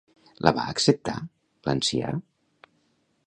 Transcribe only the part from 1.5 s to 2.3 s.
l'ancià?